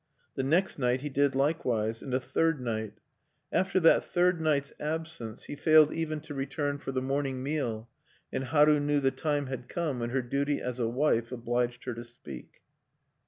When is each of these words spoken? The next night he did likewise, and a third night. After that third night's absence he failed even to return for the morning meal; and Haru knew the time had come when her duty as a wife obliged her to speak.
The 0.33 0.41
next 0.41 0.79
night 0.79 1.01
he 1.01 1.09
did 1.09 1.35
likewise, 1.35 2.01
and 2.01 2.11
a 2.11 2.19
third 2.19 2.59
night. 2.59 2.93
After 3.51 3.79
that 3.81 4.03
third 4.03 4.41
night's 4.41 4.73
absence 4.79 5.43
he 5.43 5.55
failed 5.55 5.93
even 5.93 6.21
to 6.21 6.33
return 6.33 6.79
for 6.79 6.91
the 6.91 7.03
morning 7.03 7.43
meal; 7.43 7.87
and 8.33 8.45
Haru 8.45 8.79
knew 8.79 8.99
the 8.99 9.11
time 9.11 9.45
had 9.45 9.69
come 9.69 9.99
when 9.99 10.09
her 10.09 10.23
duty 10.23 10.59
as 10.59 10.79
a 10.79 10.87
wife 10.89 11.31
obliged 11.31 11.83
her 11.83 11.93
to 11.93 12.03
speak. 12.03 12.63